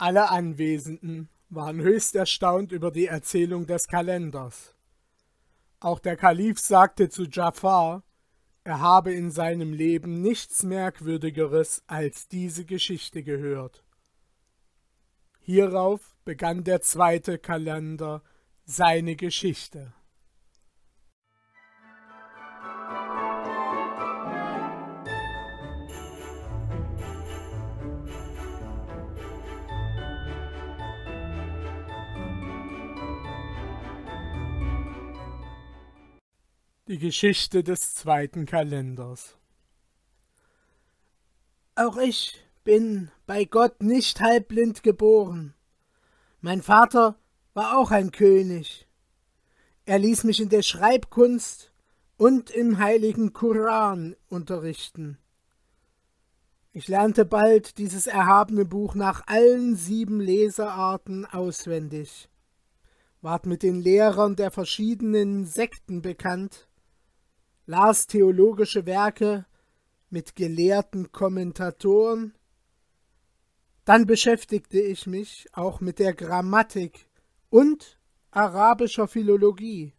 [0.00, 4.74] Alle Anwesenden waren höchst erstaunt über die Erzählung des Kalenders.
[5.78, 8.02] Auch der Kalif sagte zu Jafar,
[8.64, 13.84] er habe in seinem Leben nichts Merkwürdigeres als diese Geschichte gehört.
[15.40, 18.22] Hierauf begann der zweite Kalender
[18.64, 19.92] seine Geschichte.
[36.90, 39.36] Die Geschichte des zweiten Kalenders.
[41.76, 45.54] Auch ich bin bei Gott nicht halbblind geboren.
[46.40, 47.16] Mein Vater
[47.54, 48.88] war auch ein König.
[49.84, 51.70] Er ließ mich in der Schreibkunst
[52.16, 55.16] und im heiligen Koran unterrichten.
[56.72, 62.28] Ich lernte bald dieses erhabene Buch nach allen sieben Lesearten auswendig,
[63.20, 66.66] ward mit den Lehrern der verschiedenen Sekten bekannt
[67.70, 69.46] las theologische Werke
[70.08, 72.34] mit gelehrten Kommentatoren.
[73.84, 77.06] Dann beschäftigte ich mich auch mit der Grammatik
[77.48, 78.00] und
[78.32, 79.92] arabischer Philologie.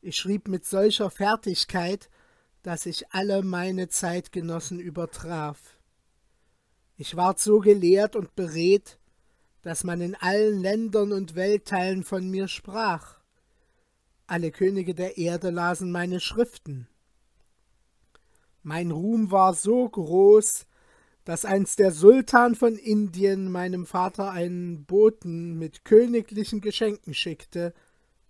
[0.00, 2.10] Ich schrieb mit solcher Fertigkeit,
[2.64, 5.78] dass ich alle meine Zeitgenossen übertraf.
[6.96, 8.98] Ich ward so gelehrt und beredt,
[9.62, 13.21] dass man in allen Ländern und Weltteilen von mir sprach.
[14.32, 16.88] Alle Könige der Erde lasen meine Schriften.
[18.62, 20.66] Mein Ruhm war so groß,
[21.24, 27.74] dass einst der Sultan von Indien meinem Vater einen Boten mit königlichen Geschenken schickte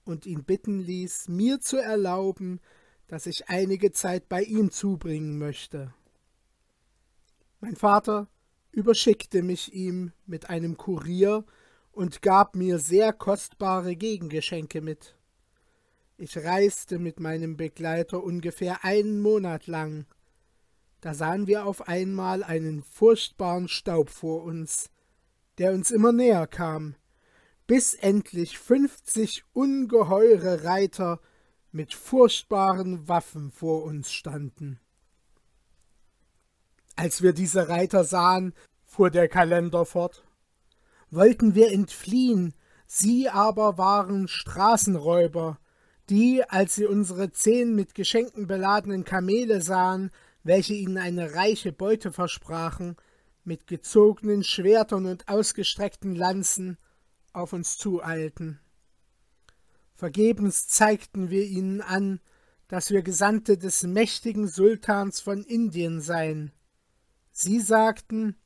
[0.04, 2.58] und ihn bitten ließ, mir zu erlauben,
[3.06, 5.94] dass ich einige Zeit bei ihm zubringen möchte.
[7.60, 8.26] Mein Vater
[8.72, 11.44] überschickte mich ihm mit einem Kurier
[11.92, 15.14] und gab mir sehr kostbare Gegengeschenke mit.
[16.16, 20.06] Ich reiste mit meinem Begleiter ungefähr einen Monat lang.
[21.00, 24.90] Da sahen wir auf einmal einen furchtbaren Staub vor uns,
[25.58, 26.94] der uns immer näher kam,
[27.66, 31.20] bis endlich fünfzig ungeheure Reiter
[31.72, 34.78] mit furchtbaren Waffen vor uns standen.
[36.94, 38.52] Als wir diese Reiter sahen,
[38.84, 40.24] fuhr der Kalender fort,
[41.10, 42.54] wollten wir entfliehen,
[42.86, 45.58] sie aber waren Straßenräuber,
[46.12, 50.10] die, als sie unsere zehn mit Geschenken beladenen Kamele sahen,
[50.42, 52.96] welche ihnen eine reiche Beute versprachen,
[53.44, 56.76] mit gezogenen Schwertern und ausgestreckten Lanzen
[57.32, 58.60] auf uns zueilten.
[59.94, 62.20] Vergebens zeigten wir ihnen an,
[62.68, 66.52] dass wir Gesandte des mächtigen Sultans von Indien seien.
[67.30, 68.36] Sie sagten,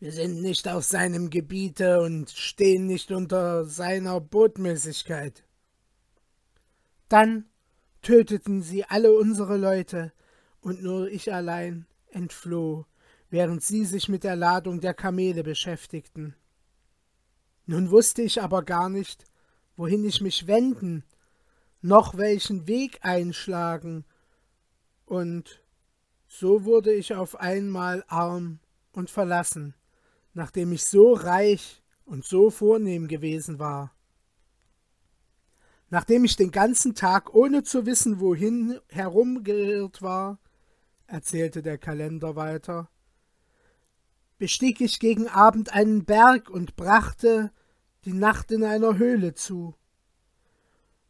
[0.00, 5.45] wir sind nicht auf seinem Gebiete und stehen nicht unter seiner Botmäßigkeit.
[7.08, 7.46] Dann
[8.02, 10.12] töteten sie alle unsere Leute,
[10.60, 12.86] und nur ich allein entfloh,
[13.30, 16.34] während sie sich mit der Ladung der Kamele beschäftigten.
[17.66, 19.24] Nun wusste ich aber gar nicht,
[19.76, 21.04] wohin ich mich wenden,
[21.82, 24.04] noch welchen Weg einschlagen,
[25.04, 25.62] und
[26.26, 28.58] so wurde ich auf einmal arm
[28.92, 29.74] und verlassen,
[30.34, 33.95] nachdem ich so reich und so vornehm gewesen war.
[35.88, 40.38] Nachdem ich den ganzen Tag ohne zu wissen, wohin herumgeirrt war,
[41.06, 42.90] erzählte der Kalender weiter,
[44.38, 47.52] bestieg ich gegen Abend einen Berg und brachte
[48.04, 49.74] die Nacht in einer Höhle zu.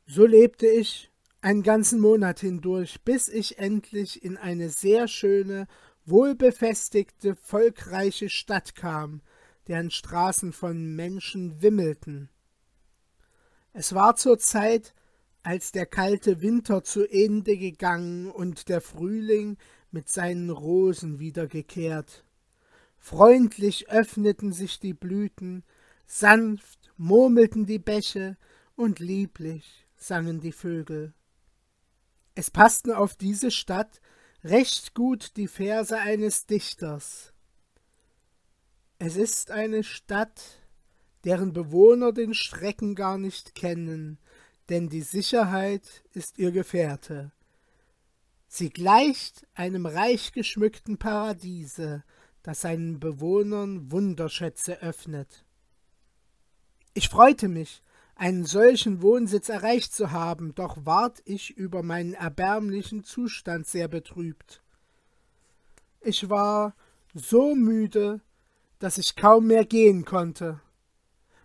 [0.07, 1.11] So lebte ich
[1.41, 5.67] einen ganzen Monat hindurch, bis ich endlich in eine sehr schöne,
[6.05, 9.23] wohlbefestigte, volkreiche Stadt kam,
[9.67, 12.29] deren Straßen von Menschen wimmelten.
[13.79, 14.95] Es war zur Zeit,
[15.43, 19.59] als der kalte Winter zu Ende gegangen und der Frühling
[19.91, 22.25] mit seinen Rosen wiedergekehrt.
[22.97, 25.63] Freundlich öffneten sich die Blüten,
[26.07, 28.39] sanft murmelten die Bäche
[28.77, 31.13] und lieblich sangen die Vögel.
[32.35, 34.01] Es passten auf diese Stadt
[34.43, 37.35] recht gut die Verse eines Dichters.
[38.99, 40.66] Es ist eine Stadt,
[41.27, 44.19] deren Bewohner den Strecken gar nicht kennen,
[44.69, 47.33] denn die Sicherheit ist ihr Gefährte.
[48.47, 52.05] Sie gleicht einem reich geschmückten Paradiese,
[52.45, 55.45] das seinen Bewohnern Wunderschätze öffnet.
[56.95, 57.83] Ich freute mich,
[58.15, 64.63] einen solchen Wohnsitz erreicht zu haben, doch ward ich über meinen erbärmlichen Zustand sehr betrübt.
[66.01, 66.77] Ich war
[67.15, 68.21] so müde,
[68.79, 70.61] dass ich kaum mehr gehen konnte.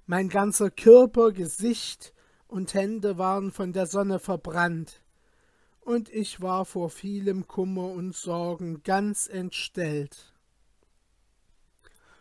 [0.05, 2.13] Mein ganzer Körper, Gesicht
[2.47, 5.01] und Hände waren von der Sonne verbrannt,
[5.81, 10.33] und ich war vor vielem Kummer und Sorgen ganz entstellt.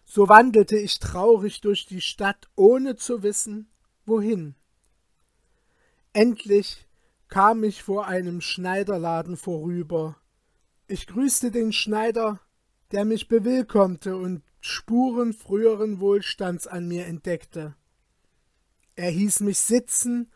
[0.04, 3.70] So wandelte ich traurig durch die Stadt, ohne zu wissen,
[4.06, 4.54] wohin.
[6.12, 6.88] Endlich
[7.28, 10.16] kam ich vor einem Schneiderladen vorüber.
[10.88, 12.40] Ich grüßte den Schneider,
[12.90, 17.74] der mich bewillkommte und Spuren früheren Wohlstands an mir entdeckte.
[18.94, 20.30] Er hieß mich sitzen,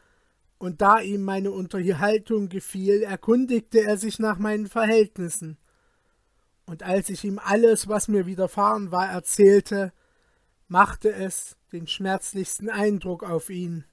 [0.57, 5.59] und da ihm meine Unterhaltung gefiel, erkundigte er sich nach meinen Verhältnissen.
[6.65, 9.93] Und als ich ihm alles, was mir widerfahren war, erzählte,
[10.67, 13.85] machte es den schmerzlichsten Eindruck auf ihn.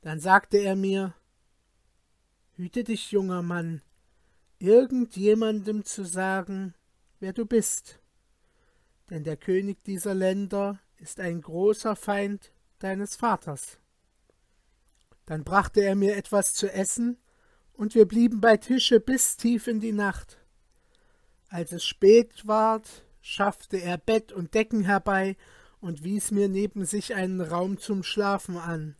[0.00, 1.14] Dann sagte er mir
[2.52, 3.82] Hüte dich, junger Mann,
[4.58, 6.74] irgendjemandem zu sagen,
[7.18, 7.99] wer du bist
[9.10, 13.78] denn der König dieser Länder ist ein großer Feind deines Vaters.
[15.26, 17.18] Dann brachte er mir etwas zu essen,
[17.72, 20.38] und wir blieben bei Tische bis tief in die Nacht.
[21.48, 25.36] Als es spät ward, schaffte er Bett und Decken herbei
[25.80, 28.96] und wies mir neben sich einen Raum zum Schlafen an.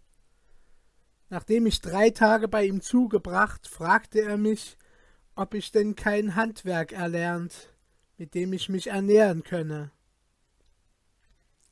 [1.28, 4.78] Nachdem ich drei Tage bei ihm zugebracht, fragte er mich,
[5.34, 7.72] ob ich denn kein Handwerk erlernt,
[8.16, 9.92] mit dem ich mich ernähren könne.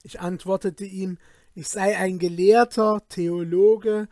[0.03, 1.19] Ich antwortete ihm,
[1.55, 4.09] ich sei ein Gelehrter, Theologe,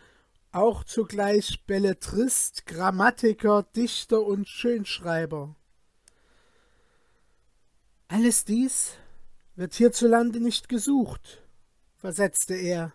[0.52, 5.54] auch zugleich Belletrist, Grammatiker, Dichter und Schönschreiber.
[8.08, 8.94] Alles dies
[9.54, 11.42] wird hierzulande nicht gesucht,
[11.96, 12.92] versetzte er.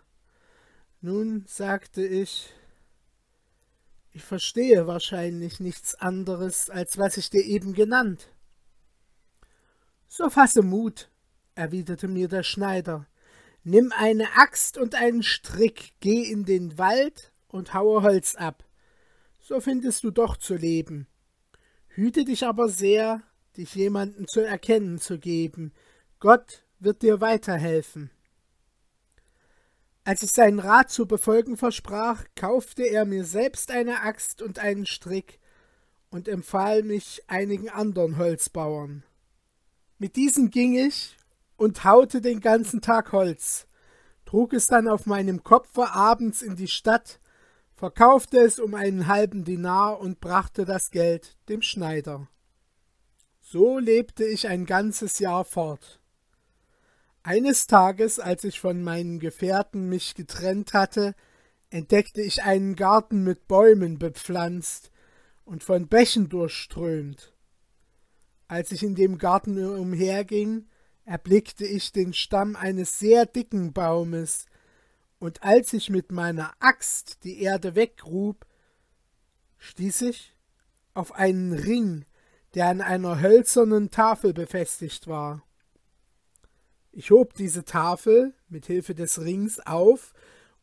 [1.02, 2.50] Nun sagte ich,
[4.14, 8.30] ich verstehe wahrscheinlich nichts anderes, als was ich dir eben genannt.
[10.08, 11.11] So fasse Mut,
[11.56, 13.08] erwiderte mir der Schneider,
[13.64, 18.64] nimm eine Axt und einen Strick, geh in den Wald und haue Holz ab.
[19.40, 21.08] So findest du doch zu leben.
[21.88, 23.22] Hüte dich aber sehr,
[23.58, 25.74] dich jemanden zu erkennen zu geben.
[26.20, 28.12] Gott wird dir weiterhelfen.
[30.04, 34.86] Als ich seinen Rat zu befolgen versprach, kaufte er mir selbst eine Axt und einen
[34.86, 35.40] Strick
[36.10, 39.04] und empfahl mich einigen anderen Holzbauern.
[40.00, 41.16] Mit diesen ging ich,
[41.62, 43.68] und haute den ganzen Tag Holz,
[44.26, 47.20] trug es dann auf meinem Kopfe abends in die Stadt,
[47.76, 52.28] verkaufte es um einen halben Dinar und brachte das Geld dem Schneider.
[53.42, 56.02] So lebte ich ein ganzes Jahr fort.
[57.22, 61.14] Eines Tages, als ich von meinen Gefährten mich getrennt hatte,
[61.70, 64.90] entdeckte ich einen Garten mit Bäumen bepflanzt
[65.46, 67.36] und von Bächen durchströmt.
[68.48, 70.66] Als ich in dem Garten umherging,
[71.12, 74.46] erblickte ich den Stamm eines sehr dicken Baumes,
[75.20, 78.48] und als ich mit meiner Axt die Erde weggrub,
[79.58, 80.34] stieß ich
[80.94, 82.06] auf einen Ring,
[82.56, 85.44] der an einer hölzernen Tafel befestigt war.
[86.94, 90.14] Ich hob diese Tafel mit Hilfe des Rings auf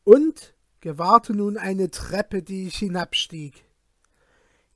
[0.03, 3.65] und gewahrte nun eine Treppe, die ich hinabstieg.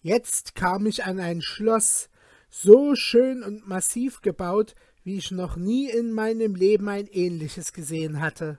[0.02, 2.10] Jetzt kam ich an ein Schloss,
[2.50, 8.20] so schön und massiv gebaut, wie ich noch nie in meinem Leben ein ähnliches gesehen
[8.20, 8.58] hatte.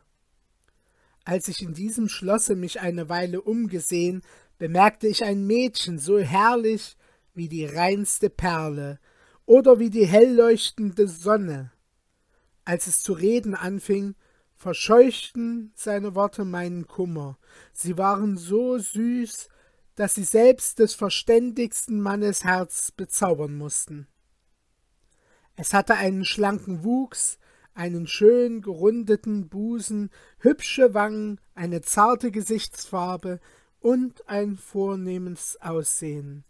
[1.25, 4.21] Als ich in diesem Schlosse mich eine Weile umgesehen,
[4.57, 6.97] bemerkte ich ein Mädchen so herrlich
[7.33, 9.00] wie die reinste Perle
[9.45, 11.71] oder wie die hellleuchtende Sonne.
[12.65, 14.15] Als es zu reden anfing,
[14.55, 17.38] verscheuchten seine Worte meinen Kummer.
[17.73, 19.50] Sie waren so süß,
[19.95, 24.07] dass sie selbst des verständigsten Mannes Herz bezaubern mussten.
[25.55, 27.38] Es hatte einen schlanken Wuchs,
[27.75, 33.39] einen schön gerundeten Busen, hübsche Wangen, eine zarte Gesichtsfarbe
[33.79, 36.43] und ein vornehmes Aussehen.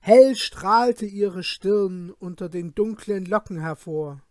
[0.00, 4.22] Hell strahlte ihre Stirn unter den dunklen Locken hervor.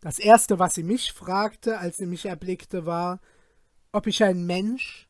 [0.00, 3.20] Das erste, was sie mich fragte, als sie mich erblickte, war,
[3.92, 5.08] ob ich ein Mensch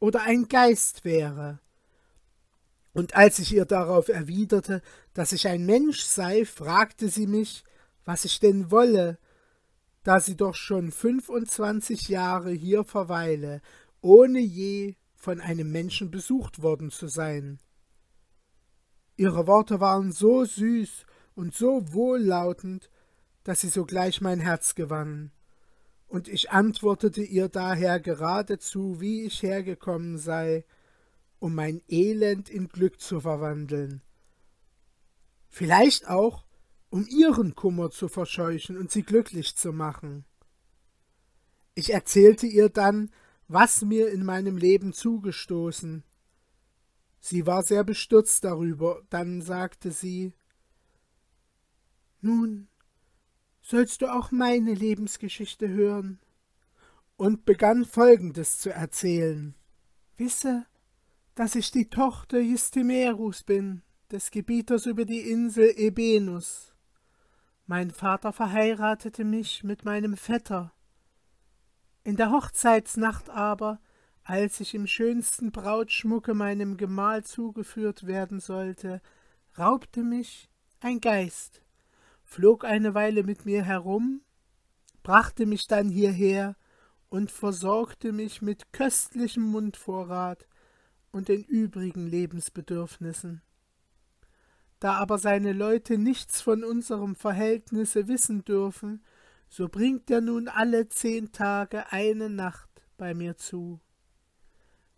[0.00, 1.60] oder ein Geist wäre.
[2.94, 4.80] Und als ich ihr darauf erwiderte,
[5.12, 7.64] dass ich ein Mensch sei, fragte sie mich,
[8.06, 9.18] was ich denn wolle,
[10.04, 13.60] da sie doch schon fünfundzwanzig Jahre hier verweile,
[14.00, 17.58] ohne je von einem Menschen besucht worden zu sein.
[19.16, 22.90] Ihre Worte waren so süß und so wohllautend,
[23.42, 25.32] dass sie sogleich mein Herz gewannen,
[26.06, 30.64] und ich antwortete ihr daher geradezu, wie ich hergekommen sei,
[31.44, 34.00] um mein Elend in Glück zu verwandeln.
[35.50, 36.46] Vielleicht auch,
[36.88, 40.24] um ihren Kummer zu verscheuchen und sie glücklich zu machen.
[41.74, 43.10] Ich erzählte ihr dann,
[43.46, 46.02] was mir in meinem Leben zugestoßen.
[47.20, 50.32] Sie war sehr bestürzt darüber, dann sagte sie
[52.22, 52.68] Nun
[53.60, 56.20] sollst du auch meine Lebensgeschichte hören,
[57.18, 59.54] und begann folgendes zu erzählen.
[60.16, 60.64] Wisse,
[61.34, 66.74] dass ich die Tochter Justimerus bin, des Gebieters über die Insel Ebenus.
[67.66, 70.72] Mein Vater verheiratete mich mit meinem Vetter.
[72.04, 73.80] In der Hochzeitsnacht aber,
[74.22, 79.02] als ich im schönsten Brautschmucke meinem Gemahl zugeführt werden sollte,
[79.58, 80.48] raubte mich
[80.80, 81.62] ein Geist,
[82.22, 84.20] flog eine Weile mit mir herum,
[85.02, 86.56] brachte mich dann hierher
[87.08, 90.46] und versorgte mich mit köstlichem Mundvorrat
[91.14, 93.40] und den übrigen Lebensbedürfnissen.
[94.80, 99.02] Da aber seine Leute nichts von unserem Verhältnisse wissen dürfen,
[99.48, 102.68] so bringt er nun alle zehn Tage eine Nacht
[102.98, 103.80] bei mir zu.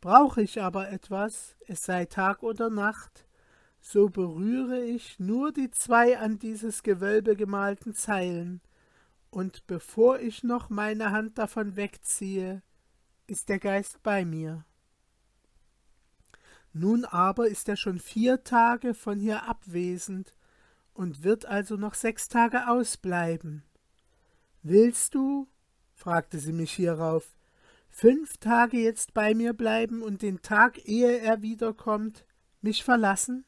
[0.01, 3.27] Brauche ich aber etwas, es sei Tag oder Nacht,
[3.81, 8.61] so berühre ich nur die zwei an dieses Gewölbe gemalten Zeilen,
[9.31, 12.63] und bevor ich noch meine Hand davon wegziehe,
[13.27, 14.65] ist der Geist bei mir.
[16.79, 20.35] Nun aber ist er schon vier Tage von hier abwesend
[20.93, 23.63] und wird also noch sechs Tage ausbleiben.
[24.63, 25.49] Willst du,
[25.95, 27.35] fragte sie mich hierauf,
[27.89, 32.27] fünf Tage jetzt bei mir bleiben und den Tag, ehe er wiederkommt,
[32.61, 33.47] mich verlassen?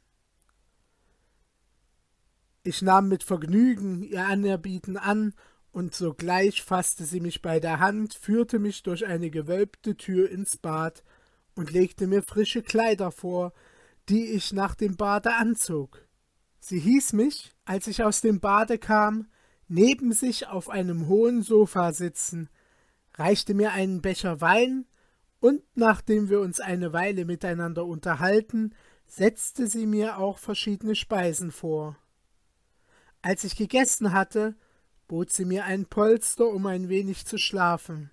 [2.62, 5.34] Ich nahm mit Vergnügen ihr Anerbieten an,
[5.70, 10.56] und sogleich fasste sie mich bei der Hand, führte mich durch eine gewölbte Tür ins
[10.56, 11.04] Bad
[11.58, 13.52] und legte mir frische Kleider vor,
[14.08, 16.06] die ich nach dem Bade anzog.
[16.60, 19.26] Sie hieß mich, als ich aus dem Bade kam,
[19.66, 22.48] neben sich auf einem hohen Sofa sitzen,
[23.14, 24.86] reichte mir einen Becher Wein,
[25.40, 28.72] und nachdem wir uns eine Weile miteinander unterhalten,
[29.06, 31.96] setzte sie mir auch verschiedene Speisen vor.
[33.20, 34.54] Als ich gegessen hatte,
[35.08, 38.10] bot sie mir ein Polster, um ein wenig zu schlafen.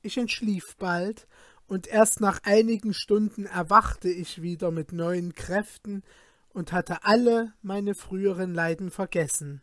[0.00, 1.28] Ich entschlief bald
[1.72, 6.02] und erst nach einigen Stunden erwachte ich wieder mit neuen Kräften
[6.50, 9.62] und hatte alle meine früheren Leiden vergessen.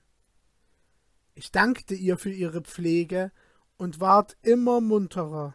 [1.35, 3.31] Ich dankte ihr für ihre Pflege
[3.77, 5.53] und ward immer munterer.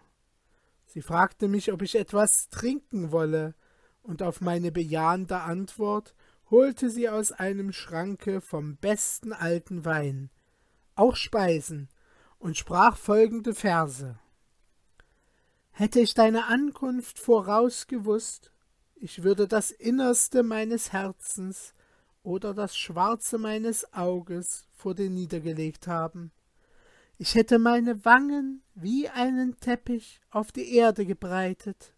[0.87, 3.57] Sie fragte mich, ob ich etwas trinken wolle,
[4.05, 6.15] und auf meine bejahende Antwort
[6.51, 10.31] holte sie aus einem Schranke vom besten alten Wein,
[10.95, 11.89] auch Speisen,
[12.39, 14.21] und sprach folgende Verse.
[15.77, 18.53] Hätte ich deine Ankunft vorausgewusst,
[18.95, 21.75] ich würde das Innerste meines Herzens
[22.23, 26.31] oder das Schwarze meines Auges vor dir niedergelegt haben.
[27.19, 31.93] Ich hätte meine Wangen wie einen Teppich auf die Erde gebreitet,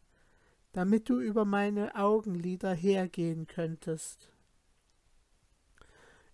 [0.73, 4.33] damit du über meine Augenlider hergehen könntest.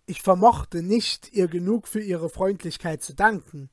[0.05, 3.69] Ich vermochte nicht, ihr genug für ihre Freundlichkeit zu danken,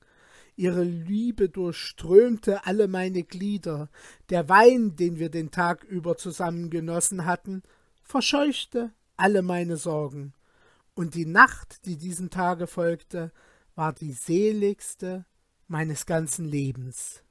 [0.60, 3.88] Ihre Liebe durchströmte alle meine Glieder.
[4.28, 7.62] Der Wein, den wir den Tag über zusammen genossen hatten,
[8.02, 10.34] verscheuchte alle meine Sorgen.
[10.92, 13.32] Und die Nacht, die diesem Tage folgte,
[13.74, 15.24] war die seligste
[15.66, 17.22] meines ganzen Lebens.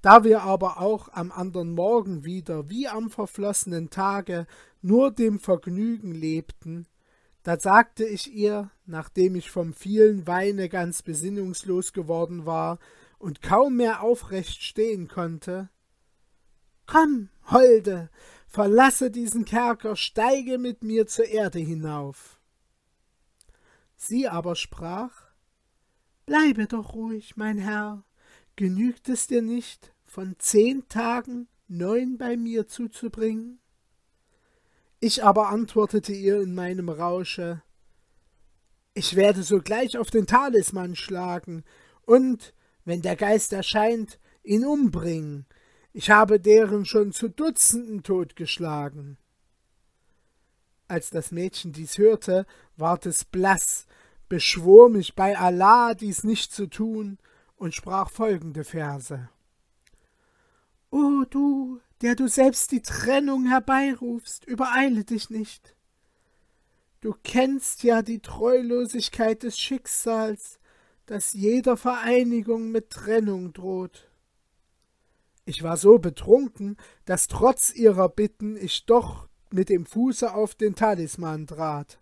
[0.00, 4.46] Da wir aber auch am andern Morgen wieder, wie am verflossenen Tage,
[4.82, 6.86] nur dem Vergnügen lebten,
[7.42, 12.78] da sagte ich ihr, nachdem ich vom vielen Weine ganz besinnungslos geworden war
[13.18, 15.70] und kaum mehr aufrecht stehen konnte
[16.92, 18.10] Komm, Holde,
[18.48, 22.40] verlasse diesen Kerker, steige mit mir zur Erde hinauf.
[23.96, 25.30] Sie aber sprach
[26.26, 28.04] Bleibe doch ruhig, mein Herr,
[28.56, 33.60] genügt es dir nicht, von zehn Tagen neun bei mir zuzubringen?
[35.02, 37.62] Ich aber antwortete ihr in meinem Rausche
[38.92, 41.64] Ich werde sogleich auf den Talisman schlagen
[42.02, 42.52] und,
[42.84, 45.46] wenn der Geist erscheint, ihn umbringen.
[45.94, 49.16] Ich habe deren schon zu Dutzenden totgeschlagen.
[50.86, 53.86] Als das Mädchen dies hörte, ward es blass,
[54.28, 57.18] beschwor mich bei Allah, dies nicht zu tun,
[57.56, 59.28] und sprach folgende Verse.
[60.90, 65.74] O du, der du selbst die Trennung herbeirufst, übereile dich nicht.
[67.00, 70.58] Du kennst ja die Treulosigkeit des Schicksals,
[71.06, 74.10] das jeder Vereinigung mit Trennung droht.
[75.44, 76.76] Ich war so betrunken,
[77.06, 81.98] dass trotz ihrer Bitten ich doch mit dem Fuße auf den Talisman trat.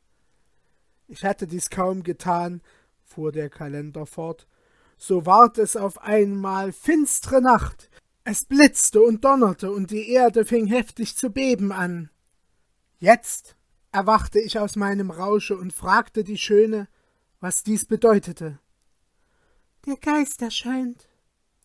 [1.06, 2.60] Ich hatte dies kaum getan,
[3.02, 4.46] fuhr der Kalender fort,
[4.98, 7.87] so ward es auf einmal finstre Nacht,
[8.30, 12.10] es blitzte und donnerte, und die Erde fing heftig zu beben an.
[12.98, 13.56] Jetzt
[13.90, 16.88] erwachte ich aus meinem Rausche und fragte die Schöne,
[17.40, 18.58] was dies bedeutete.
[19.86, 21.08] Der Geist erscheint,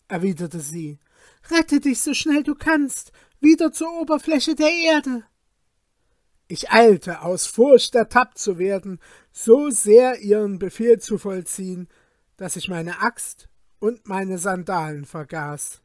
[0.08, 0.98] erwiderte sie.
[1.50, 5.24] Rette dich so schnell du kannst, wieder zur Oberfläche der Erde.
[6.48, 9.00] Ich eilte, aus Furcht ertappt zu werden,
[9.32, 11.88] so sehr ihren Befehl zu vollziehen,
[12.38, 15.83] dass ich meine Axt und meine Sandalen vergaß.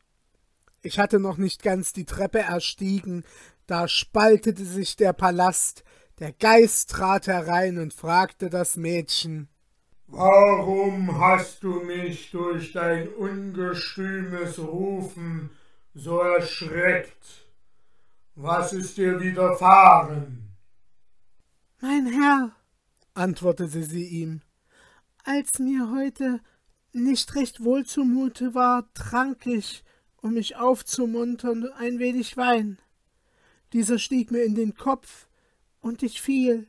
[0.81, 3.24] Ich hatte noch nicht ganz die Treppe erstiegen,
[3.67, 5.83] da spaltete sich der Palast,
[6.19, 9.50] der Geist trat herein und fragte das Mädchen
[10.12, 15.51] Warum hast du mich durch dein ungestümes Rufen
[15.93, 17.45] so erschreckt?
[18.33, 20.55] Was ist dir widerfahren?
[21.79, 22.51] Mein Herr,
[23.13, 24.41] antwortete sie ihm,
[25.24, 26.39] als mir heute
[26.91, 29.83] nicht recht wohl zumute war, trank ich,
[30.21, 32.77] um mich aufzumuntern, ein wenig Wein.
[33.73, 35.27] Dieser stieg mir in den Kopf,
[35.81, 36.67] und ich fiel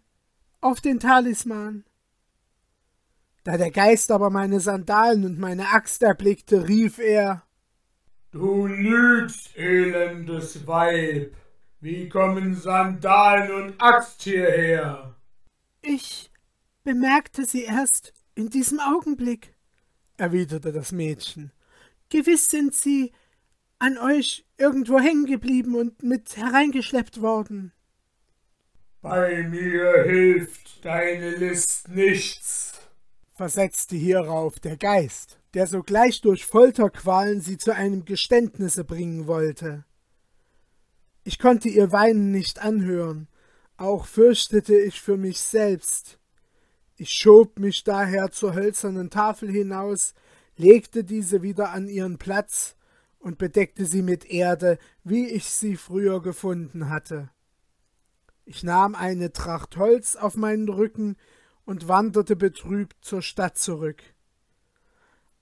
[0.61, 1.85] auf den Talisman.
[3.45, 7.43] Da der Geist aber meine Sandalen und meine Axt erblickte, rief er
[8.31, 11.35] Du lügst, elendes Weib.
[11.81, 15.17] Wie kommen Sandalen und Axt hierher?
[15.83, 16.31] Ich
[16.85, 19.55] bemerkte sie erst in diesem Augenblick,
[20.17, 21.51] erwiderte das Mädchen.
[22.11, 23.13] Gewiss sind sie
[23.81, 27.73] an euch irgendwo hängen geblieben und mit hereingeschleppt worden.
[29.01, 32.79] Bei mir hilft deine List nichts,
[33.33, 39.85] versetzte hierauf der Geist, der sogleich durch Folterqualen sie zu einem Geständnisse bringen wollte.
[41.25, 43.29] Ich konnte ihr Weinen nicht anhören,
[43.79, 46.19] auch fürchtete ich für mich selbst.
[46.97, 50.13] Ich schob mich daher zur hölzernen Tafel hinaus,
[50.59, 52.77] legte diese wieder an ihren Platz
[53.21, 57.31] und bedeckte sie mit Erde, wie ich sie früher gefunden hatte.
[58.45, 61.17] Ich nahm eine Tracht Holz auf meinen Rücken
[61.65, 64.03] und wanderte betrübt zur Stadt zurück.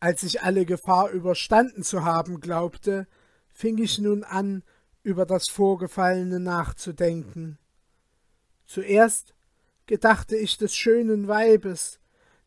[0.00, 3.06] Als ich alle Gefahr überstanden zu haben glaubte,
[3.48, 4.62] fing ich nun an,
[5.02, 7.58] über das Vorgefallene nachzudenken.
[8.66, 9.34] Zuerst
[9.86, 12.00] gedachte ich des schönen Weibes,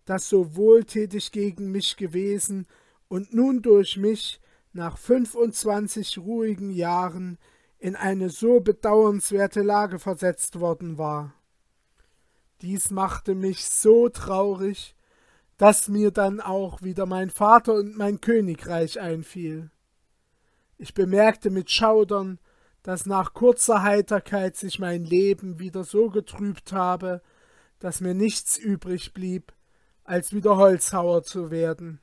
[0.06, 2.67] das so wohltätig gegen mich gewesen
[3.08, 4.40] und nun durch mich
[4.74, 7.38] nach fünfundzwanzig ruhigen Jahren
[7.78, 11.34] in eine so bedauernswerte Lage versetzt worden war.
[12.62, 14.96] Dies machte mich so traurig,
[15.58, 19.72] dass mir dann auch wieder mein Vater und mein Königreich einfiel.
[20.78, 22.40] Ich bemerkte mit Schaudern,
[22.84, 27.22] dass nach kurzer Heiterkeit sich mein Leben wieder so getrübt habe,
[27.80, 29.54] dass mir nichts übrig blieb,
[30.04, 32.00] als wieder Holzhauer zu werden.